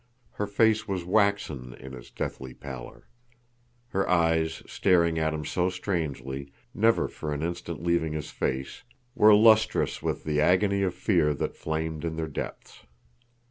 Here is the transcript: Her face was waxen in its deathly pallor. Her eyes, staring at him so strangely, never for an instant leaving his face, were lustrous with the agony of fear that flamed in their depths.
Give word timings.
Her 0.31 0.47
face 0.47 0.87
was 0.87 1.05
waxen 1.05 1.75
in 1.75 1.93
its 1.93 2.09
deathly 2.09 2.55
pallor. 2.55 3.07
Her 3.89 4.09
eyes, 4.09 4.63
staring 4.65 5.19
at 5.19 5.31
him 5.31 5.45
so 5.45 5.69
strangely, 5.69 6.51
never 6.73 7.07
for 7.07 7.31
an 7.35 7.43
instant 7.43 7.83
leaving 7.83 8.13
his 8.13 8.31
face, 8.31 8.81
were 9.13 9.35
lustrous 9.35 10.01
with 10.01 10.23
the 10.23 10.41
agony 10.41 10.81
of 10.81 10.95
fear 10.95 11.35
that 11.35 11.55
flamed 11.55 12.03
in 12.03 12.15
their 12.15 12.27
depths. 12.27 12.81